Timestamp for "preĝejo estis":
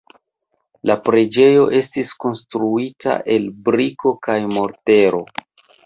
1.09-2.15